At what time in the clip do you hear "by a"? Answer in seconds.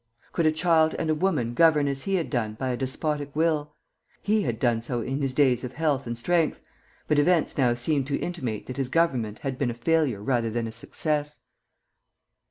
2.55-2.75